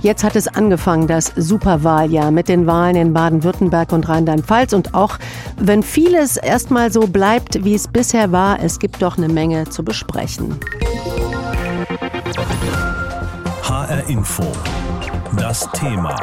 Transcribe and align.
Jetzt 0.00 0.22
hat 0.22 0.36
es 0.36 0.46
angefangen, 0.46 1.08
das 1.08 1.32
Superwahljahr 1.34 2.30
mit 2.30 2.48
den 2.48 2.66
Wahlen 2.66 2.94
in 2.94 3.12
Baden-Württemberg 3.12 3.92
und 3.92 4.08
Rheinland-Pfalz. 4.08 4.72
Und 4.72 4.94
auch 4.94 5.18
wenn 5.56 5.82
vieles 5.82 6.36
erstmal 6.36 6.92
so 6.92 7.00
bleibt, 7.00 7.64
wie 7.64 7.74
es 7.74 7.88
bisher 7.88 8.30
war, 8.30 8.60
es 8.62 8.78
gibt 8.78 9.02
doch 9.02 9.18
eine 9.18 9.28
Menge 9.28 9.68
zu 9.68 9.82
besprechen. 9.82 10.58
HR 13.62 14.08
Info. 14.08 14.44
Das 15.36 15.68
Thema. 15.72 16.14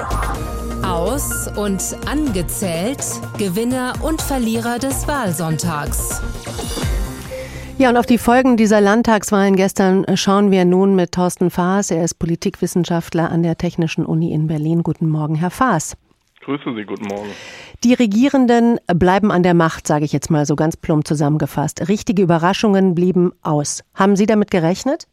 Aus- 0.82 1.50
und 1.56 1.82
angezählt 2.06 3.04
Gewinner 3.38 3.94
und 4.02 4.22
Verlierer 4.22 4.80
des 4.80 5.08
Wahlsonntags. 5.08 6.22
Ja, 7.78 7.90
und 7.90 7.98
auf 7.98 8.06
die 8.06 8.18
Folgen 8.18 8.56
dieser 8.56 8.80
Landtagswahlen 8.80 9.58
gestern 9.58 10.06
schauen 10.16 10.50
wir 10.50 10.64
nun 10.64 10.96
mit 10.96 11.12
Thorsten 11.12 11.52
Faas. 11.52 11.92
Er 11.92 12.06
ist 12.06 12.16
Politikwissenschaftler 12.16 13.30
an 13.30 13.44
der 13.44 13.58
Technischen 13.58 14.06
Uni 14.06 14.32
in 14.32 14.48
Berlin. 14.48 14.82
Guten 14.82 15.10
Morgen, 15.10 15.36
Herr 15.36 15.52
Faas. 15.52 15.98
Grüße 16.40 16.74
Sie, 16.74 16.86
guten 16.86 17.08
Morgen. 17.08 17.30
Die 17.84 17.94
Regierenden 17.94 18.80
bleiben 18.88 19.30
an 19.30 19.44
der 19.44 19.54
Macht, 19.54 19.88
sage 19.88 20.06
ich 20.06 20.14
jetzt 20.14 20.32
mal 20.32 20.46
so 20.46 20.56
ganz 20.56 20.78
plump 20.78 21.06
zusammengefasst. 21.06 21.90
Richtige 21.90 22.22
Überraschungen 22.22 22.96
blieben 22.96 23.34
aus. 23.42 23.84
Haben 23.94 24.16
Sie 24.16 24.26
damit 24.26 24.52
gerechnet? 24.52 25.08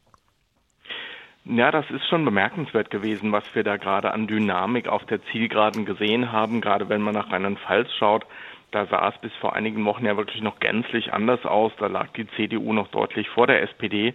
Ja, 1.45 1.73
das 1.73 1.91
ist 1.91 2.07
schon 2.09 2.25
bemerkenswert 2.25 2.91
gewesen, 2.91 3.33
was 3.33 3.43
wir 3.55 3.65
da 3.65 3.77
gerade 3.77 4.13
an 4.13 4.29
Dynamik 4.29 4.87
auf 4.87 5.05
der 5.07 5.21
Zielgeraden 5.33 5.85
gesehen 5.85 6.31
haben, 6.31 6.61
gerade 6.61 6.89
wenn 6.89 7.03
man 7.03 7.15
nach 7.15 7.33
Rheinland-Pfalz 7.33 7.89
schaut. 7.99 8.25
Da 8.73 8.87
sah 8.87 9.11
es 9.11 9.19
bis 9.19 9.33
vor 9.35 9.55
einigen 9.55 9.85
Wochen 9.85 10.07
ja 10.07 10.17
wirklich 10.17 10.43
noch 10.43 10.59
gänzlich 10.59 11.13
anders 11.13 11.45
aus. 11.45 11.73
Da 11.79 11.87
lag 11.87 12.09
die 12.17 12.27
CDU 12.37 12.73
noch 12.73 12.89
deutlich 12.89 13.29
vor 13.29 13.47
der 13.47 13.63
SPD. 13.63 14.15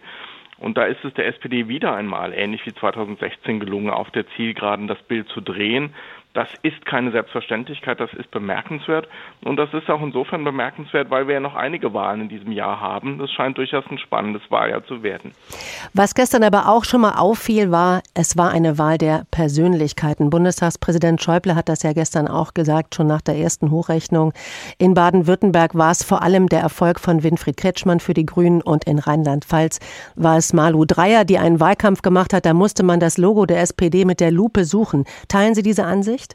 Und 0.57 0.77
da 0.77 0.85
ist 0.85 1.05
es 1.05 1.13
der 1.13 1.27
SPD 1.27 1.67
wieder 1.67 1.95
einmal, 1.95 2.33
ähnlich 2.33 2.65
wie 2.65 2.73
2016, 2.73 3.59
gelungen, 3.59 3.91
auf 3.91 4.09
der 4.09 4.27
Zielgeraden 4.35 4.87
das 4.87 5.01
Bild 5.03 5.29
zu 5.29 5.41
drehen. 5.41 5.93
Das 6.37 6.49
ist 6.61 6.85
keine 6.85 7.09
Selbstverständlichkeit, 7.09 7.99
das 7.99 8.13
ist 8.13 8.29
bemerkenswert. 8.29 9.07
Und 9.43 9.55
das 9.55 9.73
ist 9.73 9.89
auch 9.89 10.03
insofern 10.03 10.43
bemerkenswert, 10.43 11.09
weil 11.09 11.25
wir 11.25 11.33
ja 11.33 11.39
noch 11.39 11.55
einige 11.55 11.95
Wahlen 11.95 12.21
in 12.21 12.29
diesem 12.29 12.51
Jahr 12.51 12.79
haben. 12.79 13.17
Das 13.17 13.31
scheint 13.31 13.57
durchaus 13.57 13.85
ein 13.89 13.97
spannendes 13.97 14.43
Wahljahr 14.51 14.85
zu 14.85 15.01
werden. 15.01 15.31
Was 15.95 16.13
gestern 16.13 16.43
aber 16.43 16.69
auch 16.69 16.83
schon 16.83 17.01
mal 17.01 17.15
auffiel, 17.17 17.71
war, 17.71 18.03
es 18.13 18.37
war 18.37 18.51
eine 18.51 18.77
Wahl 18.77 18.99
der 18.99 19.25
Persönlichkeiten. 19.31 20.29
Bundestagspräsident 20.29 21.23
Schäuble 21.23 21.55
hat 21.55 21.69
das 21.69 21.81
ja 21.81 21.93
gestern 21.93 22.27
auch 22.27 22.53
gesagt, 22.53 22.93
schon 22.93 23.07
nach 23.07 23.21
der 23.21 23.37
ersten 23.37 23.71
Hochrechnung. 23.71 24.31
In 24.77 24.93
Baden-Württemberg 24.93 25.73
war 25.73 25.89
es 25.89 26.03
vor 26.03 26.21
allem 26.21 26.49
der 26.49 26.59
Erfolg 26.59 26.99
von 26.99 27.23
Winfried 27.23 27.57
Kretschmann 27.57 27.99
für 27.99 28.13
die 28.13 28.27
Grünen 28.27 28.61
und 28.61 28.83
in 28.83 28.99
Rheinland-Pfalz 28.99 29.79
war 30.13 30.37
es 30.37 30.53
Malu 30.53 30.85
Dreyer, 30.85 31.25
die 31.25 31.39
einen 31.39 31.59
Wahlkampf 31.59 32.03
gemacht 32.03 32.31
hat. 32.31 32.45
Da 32.45 32.53
musste 32.53 32.83
man 32.83 32.99
das 32.99 33.17
Logo 33.17 33.47
der 33.47 33.61
SPD 33.61 34.05
mit 34.05 34.19
der 34.19 34.29
Lupe 34.29 34.65
suchen. 34.65 35.05
Teilen 35.27 35.55
Sie 35.55 35.63
diese 35.63 35.83
Ansicht? 35.83 36.26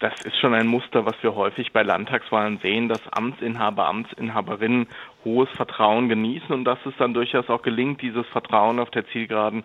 Das 0.00 0.14
ist 0.24 0.38
schon 0.38 0.54
ein 0.54 0.66
Muster, 0.66 1.04
was 1.04 1.22
wir 1.22 1.34
häufig 1.34 1.74
bei 1.74 1.82
Landtagswahlen 1.82 2.58
sehen, 2.62 2.88
dass 2.88 3.06
Amtsinhaber, 3.12 3.86
Amtsinhaberinnen 3.86 4.86
hohes 5.26 5.50
Vertrauen 5.50 6.08
genießen 6.08 6.54
und 6.54 6.64
dass 6.64 6.78
es 6.86 6.94
dann 6.96 7.12
durchaus 7.12 7.50
auch 7.50 7.60
gelingt, 7.60 8.00
dieses 8.00 8.26
Vertrauen 8.28 8.80
auf 8.80 8.90
der 8.90 9.06
Zielgeraden 9.08 9.62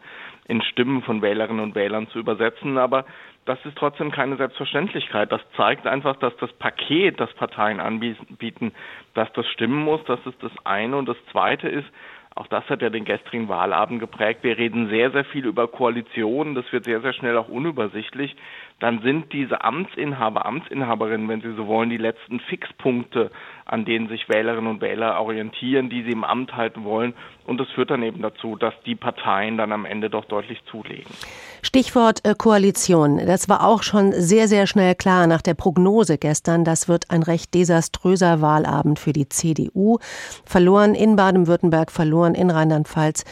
in 0.49 0.61
Stimmen 0.61 1.03
von 1.03 1.21
Wählerinnen 1.21 1.63
und 1.63 1.73
Wählern 1.73 2.09
zu 2.09 2.19
übersetzen. 2.19 2.77
Aber 2.77 3.05
das 3.45 3.65
ist 3.65 3.77
trotzdem 3.77 4.11
keine 4.11 4.35
Selbstverständlichkeit. 4.35 5.31
Das 5.31 5.39
zeigt 5.55 5.87
einfach, 5.87 6.17
dass 6.17 6.35
das 6.35 6.51
Paket, 6.51 7.17
das 7.17 7.33
Parteien 7.35 7.79
anbieten, 7.79 8.73
dass 9.13 9.31
das 9.31 9.47
stimmen 9.47 9.85
muss. 9.85 10.03
Das 10.03 10.19
ist 10.25 10.43
das 10.43 10.51
eine. 10.65 10.97
Und 10.97 11.07
das 11.07 11.17
zweite 11.31 11.69
ist, 11.69 11.87
auch 12.37 12.47
das 12.47 12.69
hat 12.69 12.81
ja 12.81 12.89
den 12.89 13.05
gestrigen 13.05 13.47
Wahlabend 13.47 14.01
geprägt. 14.01 14.43
Wir 14.43 14.57
reden 14.57 14.89
sehr, 14.89 15.09
sehr 15.11 15.23
viel 15.23 15.45
über 15.45 15.69
Koalitionen. 15.69 16.53
Das 16.53 16.69
wird 16.73 16.83
sehr, 16.83 16.99
sehr 16.99 17.13
schnell 17.13 17.37
auch 17.37 17.47
unübersichtlich. 17.47 18.35
Dann 18.79 19.01
sind 19.01 19.31
diese 19.31 19.63
Amtsinhaber, 19.63 20.45
Amtsinhaberinnen, 20.45 21.29
wenn 21.29 21.41
Sie 21.41 21.55
so 21.55 21.65
wollen, 21.67 21.89
die 21.89 21.97
letzten 21.97 22.41
Fixpunkte, 22.41 23.31
an 23.63 23.85
denen 23.85 24.09
sich 24.09 24.27
Wählerinnen 24.27 24.69
und 24.69 24.81
Wähler 24.81 25.19
orientieren, 25.19 25.89
die 25.89 26.03
sie 26.03 26.11
im 26.11 26.25
Amt 26.25 26.55
halten 26.55 26.83
wollen. 26.83 27.13
Und 27.47 27.57
das 27.57 27.69
führt 27.69 27.89
dann 27.89 28.03
eben 28.03 28.21
dazu, 28.21 28.57
dass 28.57 28.73
die 28.85 28.95
Parteien 28.95 29.57
dann 29.57 29.71
am 29.71 29.85
Ende 29.85 30.09
doch 30.09 30.25
deutlich 30.25 30.59
zulegen. 30.69 31.11
Stichwort 31.61 32.19
äh, 32.25 32.35
Koalition. 32.37 33.17
Das 33.25 33.47
war 33.47 33.65
auch 33.65 33.81
schon 33.81 34.11
sehr, 34.11 34.47
sehr 34.47 34.67
schnell 34.67 34.93
klar 34.93 35.25
nach 35.25 35.41
der 35.41 35.53
Prognose 35.53 36.17
gestern. 36.17 36.65
Das 36.65 36.89
wird 36.89 37.09
ein 37.09 37.23
recht 37.23 37.53
desaströser 37.53 38.41
Wahlabend 38.41 38.99
für 38.99 39.13
die 39.13 39.29
CDU. 39.29 39.99
Verloren 40.45 40.95
in 40.95 41.15
Baden-Württemberg, 41.15 41.91
verloren 41.91 42.35
in 42.35 42.51
Rheinland-Pfalz. 42.51 43.23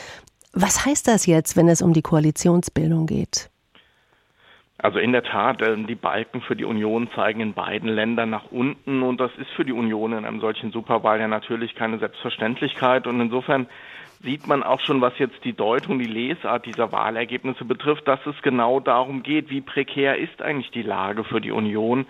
Was 0.53 0.85
heißt 0.85 1.07
das 1.07 1.25
jetzt, 1.25 1.57
wenn 1.57 1.67
es 1.67 1.81
um 1.81 1.93
die 1.93 2.01
Koalitionsbildung 2.01 3.07
geht? 3.07 3.49
Also 4.83 4.99
in 4.99 5.13
der 5.13 5.23
Tat, 5.23 5.61
äh, 5.61 5.77
die 5.77 5.95
Balken 5.95 6.41
für 6.41 6.57
die 6.57 6.65
Union 6.65 7.09
zeigen 7.15 7.39
in 7.39 7.53
beiden 7.53 7.87
Ländern 7.87 8.29
nach 8.29 8.51
unten 8.51 9.01
und 9.01 9.17
das 9.17 9.31
ist 9.37 9.49
für 9.51 9.63
die 9.63 9.71
Union 9.71 10.11
in 10.11 10.25
einem 10.25 10.41
solchen 10.41 10.73
Superwahl 10.73 11.21
ja 11.21 11.29
natürlich 11.29 11.73
keine 11.73 11.99
Selbstverständlichkeit 11.99 13.07
und 13.07 13.21
insofern 13.21 13.67
sieht 14.21 14.45
man 14.45 14.61
auch 14.61 14.81
schon, 14.81 14.99
was 14.99 15.17
jetzt 15.19 15.41
die 15.45 15.53
Deutung, 15.53 15.99
die 15.99 16.05
Lesart 16.05 16.65
dieser 16.65 16.91
Wahlergebnisse 16.91 17.63
betrifft, 17.63 18.09
dass 18.09 18.19
es 18.25 18.35
genau 18.41 18.81
darum 18.81 19.23
geht, 19.23 19.49
wie 19.49 19.61
prekär 19.61 20.17
ist 20.17 20.41
eigentlich 20.41 20.71
die 20.71 20.81
Lage 20.81 21.23
für 21.23 21.39
die 21.39 21.51
Union. 21.51 22.05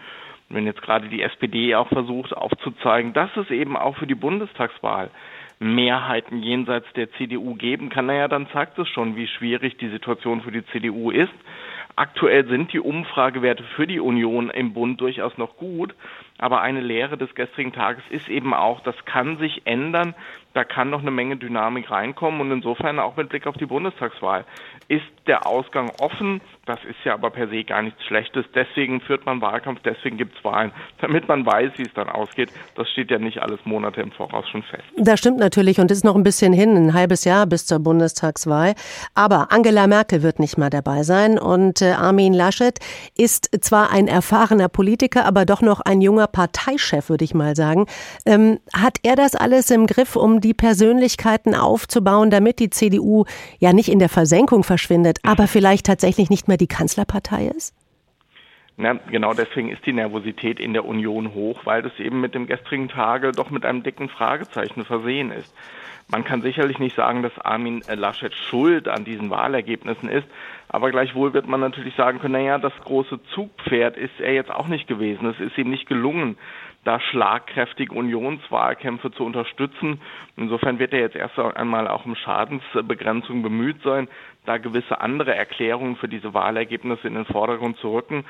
wenn 0.49 0.65
jetzt 0.65 0.81
gerade 0.81 1.07
die 1.09 1.21
SPD 1.21 1.75
auch 1.75 1.87
versucht 1.89 2.35
aufzuzeigen, 2.35 3.13
dass 3.13 3.29
es 3.37 3.51
eben 3.51 3.77
auch 3.77 3.97
für 3.97 4.07
die 4.07 4.15
Bundestagswahl 4.15 5.11
Mehrheiten 5.59 6.41
jenseits 6.41 6.91
der 6.93 7.11
CDU 7.13 7.53
geben 7.53 7.89
kann, 7.89 8.07
naja, 8.07 8.27
dann 8.27 8.47
zeigt 8.51 8.77
es 8.79 8.89
schon, 8.89 9.15
wie 9.15 9.27
schwierig 9.27 9.77
die 9.77 9.89
Situation 9.89 10.41
für 10.41 10.51
die 10.51 10.65
CDU 10.65 11.11
ist. 11.11 11.33
Aktuell 11.95 12.47
sind 12.47 12.73
die 12.73 12.79
Umfragewerte 12.79 13.63
für 13.75 13.85
die 13.85 13.99
Union 13.99 14.49
im 14.49 14.73
Bund 14.73 14.99
durchaus 14.99 15.37
noch 15.37 15.57
gut, 15.57 15.93
aber 16.37 16.61
eine 16.61 16.81
Lehre 16.81 17.17
des 17.17 17.33
gestrigen 17.35 17.73
Tages 17.73 18.03
ist 18.09 18.27
eben 18.27 18.53
auch, 18.53 18.81
das 18.81 18.95
kann 19.05 19.37
sich 19.37 19.61
ändern, 19.65 20.15
da 20.53 20.63
kann 20.63 20.91
noch 20.91 21.01
eine 21.01 21.11
Menge 21.11 21.37
Dynamik 21.37 21.89
reinkommen 21.89 22.39
und 22.41 22.51
insofern 22.51 22.99
auch 22.99 23.15
mit 23.15 23.29
Blick 23.29 23.47
auf 23.47 23.55
die 23.57 23.65
Bundestagswahl 23.65 24.45
ist 24.87 25.05
der 25.25 25.47
Ausgang 25.47 25.91
offen. 25.99 26.41
Das 26.65 26.79
ist 26.87 26.97
ja 27.03 27.13
aber 27.13 27.31
per 27.31 27.47
se 27.47 27.63
gar 27.63 27.81
nichts 27.81 28.03
Schlechtes. 28.03 28.45
Deswegen 28.53 29.01
führt 29.01 29.25
man 29.25 29.41
Wahlkampf, 29.41 29.79
deswegen 29.83 30.17
gibt 30.17 30.37
es 30.37 30.43
Wahlen, 30.43 30.71
damit 30.99 31.27
man 31.27 31.45
weiß, 31.45 31.71
wie 31.77 31.83
es 31.83 31.93
dann 31.93 32.07
ausgeht. 32.07 32.51
Das 32.75 32.89
steht 32.89 33.09
ja 33.09 33.17
nicht 33.17 33.41
alles 33.41 33.59
Monate 33.65 34.01
im 34.01 34.11
Voraus 34.11 34.47
schon 34.49 34.61
fest. 34.63 34.83
Das 34.97 35.19
stimmt 35.19 35.39
natürlich 35.39 35.79
und 35.79 35.89
ist 35.89 36.03
noch 36.03 36.15
ein 36.15 36.23
bisschen 36.23 36.53
hin, 36.53 36.75
ein 36.75 36.93
halbes 36.93 37.25
Jahr 37.25 37.47
bis 37.47 37.65
zur 37.65 37.79
Bundestagswahl. 37.79 38.75
Aber 39.15 39.51
Angela 39.51 39.87
Merkel 39.87 40.21
wird 40.21 40.39
nicht 40.39 40.57
mal 40.57 40.69
dabei 40.69 41.03
sein 41.03 41.39
und 41.39 41.81
äh, 41.81 41.93
Armin 41.93 42.33
Laschet 42.33 42.77
ist 43.17 43.49
zwar 43.63 43.91
ein 43.91 44.07
erfahrener 44.07 44.69
Politiker, 44.69 45.25
aber 45.25 45.45
doch 45.45 45.61
noch 45.61 45.81
ein 45.81 46.01
junger 46.01 46.27
Parteichef, 46.33 47.07
würde 47.07 47.23
ich 47.23 47.33
mal 47.33 47.55
sagen. 47.55 47.85
Ähm, 48.25 48.59
hat 48.73 48.97
er 49.03 49.15
das 49.15 49.35
alles 49.35 49.71
im 49.71 49.87
Griff, 49.87 50.17
um 50.17 50.41
die 50.41 50.53
Persönlichkeiten 50.53 51.55
aufzubauen, 51.55 52.29
damit 52.29 52.59
die 52.59 52.69
CDU 52.69 53.23
ja 53.59 53.71
nicht 53.71 53.87
in 53.87 53.99
der 53.99 54.09
Versenkung 54.09 54.65
verschwindet, 54.65 55.19
aber 55.23 55.47
vielleicht 55.47 55.85
tatsächlich 55.85 56.29
nicht 56.29 56.49
mehr 56.49 56.57
die 56.57 56.67
Kanzlerpartei 56.67 57.47
ist? 57.55 57.73
Na, 58.75 58.93
genau 58.93 59.33
deswegen 59.33 59.69
ist 59.69 59.85
die 59.85 59.93
Nervosität 59.93 60.59
in 60.59 60.73
der 60.73 60.85
Union 60.85 61.33
hoch, 61.33 61.61
weil 61.63 61.83
das 61.83 61.97
eben 61.99 62.21
mit 62.21 62.33
dem 62.33 62.47
gestrigen 62.47 62.89
Tage 62.89 63.31
doch 63.31 63.51
mit 63.51 63.65
einem 63.65 63.83
dicken 63.83 64.09
Fragezeichen 64.09 64.83
versehen 64.83 65.31
ist. 65.31 65.53
Man 66.09 66.23
kann 66.23 66.41
sicherlich 66.41 66.79
nicht 66.79 66.95
sagen, 66.95 67.23
dass 67.23 67.37
Armin 67.39 67.81
Laschet 67.87 68.33
schuld 68.33 68.87
an 68.87 69.03
diesen 69.03 69.29
Wahlergebnissen 69.29 70.09
ist, 70.09 70.27
aber 70.69 70.91
gleichwohl 70.91 71.33
wird 71.33 71.47
man 71.47 71.59
natürlich 71.59 71.95
sagen 71.95 72.19
können, 72.19 72.33
naja, 72.33 72.57
das 72.57 72.73
große 72.83 73.19
Zugpferd 73.33 73.97
ist 73.97 74.19
er 74.19 74.33
jetzt 74.33 74.51
auch 74.51 74.67
nicht 74.67 74.87
gewesen. 74.87 75.27
Es 75.27 75.39
ist 75.39 75.57
ihm 75.57 75.69
nicht 75.69 75.87
gelungen, 75.87 76.37
da 76.83 76.99
schlagkräftige 76.99 77.93
Unionswahlkämpfe 77.93 79.11
zu 79.11 79.23
unterstützen. 79.23 80.01
Insofern 80.35 80.79
wird 80.79 80.93
er 80.93 80.99
jetzt 80.99 81.15
erst 81.15 81.39
einmal 81.39 81.87
auch 81.87 82.05
um 82.05 82.15
Schadensbegrenzung 82.15 83.41
bemüht 83.41 83.81
sein, 83.83 84.07
da 84.45 84.57
gewisse 84.57 84.99
andere 84.99 85.33
Erklärungen 85.33 85.95
für 85.95 86.09
diese 86.09 86.33
Wahlergebnisse 86.33 87.07
in 87.07 87.15
den 87.15 87.25
Vordergrund 87.25 87.77
zu 87.77 87.93
rücken. 87.93 88.25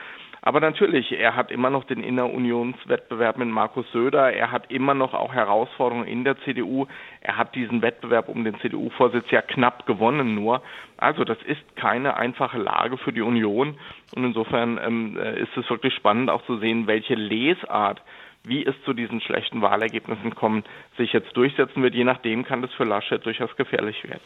Aber 0.46 0.60
natürlich, 0.60 1.14
er 1.14 1.38
hat 1.38 1.52
immer 1.52 1.70
noch 1.70 1.86
den 1.86 2.04
Innerunionswettbewerb 2.04 3.38
mit 3.38 3.48
Markus 3.48 3.90
Söder. 3.94 4.34
Er 4.34 4.52
hat 4.52 4.70
immer 4.70 4.94
noch 4.94 5.14
auch 5.14 5.34
Herausforderungen 5.34 6.06
in 6.06 6.26
der 6.26 6.38
CDU. 6.42 6.86
Er 7.22 7.38
hat 7.38 7.56
diesen 7.64 7.82
Wettbewerb 7.82 8.30
um 8.30 8.44
den 8.44 8.60
CDU-Vorsitz 8.60 9.26
ja 9.32 9.42
knapp 9.42 9.86
gewonnen 9.86 10.36
nur. 10.36 10.62
Also 10.98 11.24
das 11.24 11.38
ist 11.46 11.76
keine 11.76 12.16
einfache 12.18 12.58
Lage 12.58 12.98
für 12.98 13.14
die 13.14 13.22
Union. 13.22 13.78
Und 14.16 14.24
insofern 14.24 14.80
ähm, 14.84 15.18
äh, 15.18 15.42
ist 15.42 15.56
es 15.56 15.70
wirklich 15.70 15.94
spannend 15.94 16.30
auch 16.30 16.46
zu 16.46 16.58
sehen, 16.58 16.88
welche 16.88 17.16
Lesart 17.16 18.02
wie 18.46 18.66
es 18.66 18.76
zu 18.84 18.94
diesen 18.94 19.22
schlechten 19.22 19.62
Wahlergebnissen 19.62 20.36
kommt, 20.36 20.68
sich 20.98 21.14
jetzt 21.14 21.36
durchsetzen 21.38 21.82
wird. 21.82 21.96
Je 21.96 22.04
nachdem 22.04 22.44
kann 22.44 22.62
das 22.62 22.74
für 22.74 22.84
Laschet 22.84 23.26
durchaus 23.26 23.56
gefährlich 23.56 24.04
werden. 24.04 24.20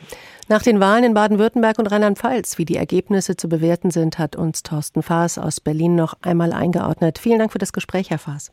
Nach 0.49 0.63
den 0.63 0.79
Wahlen 0.79 1.03
in 1.03 1.13
Baden-Württemberg 1.13 1.77
und 1.77 1.85
Rheinland-Pfalz, 1.85 2.57
wie 2.57 2.65
die 2.65 2.77
Ergebnisse 2.77 3.37
zu 3.37 3.47
bewerten 3.47 3.91
sind, 3.91 4.17
hat 4.17 4.35
uns 4.35 4.63
Thorsten 4.63 5.03
Faas 5.03 5.37
aus 5.37 5.61
Berlin 5.61 5.95
noch 5.95 6.15
einmal 6.23 6.51
eingeordnet. 6.51 7.19
Vielen 7.19 7.37
Dank 7.37 7.51
für 7.51 7.59
das 7.59 7.73
Gespräch, 7.73 8.09
Herr 8.09 8.17
Faas. 8.17 8.51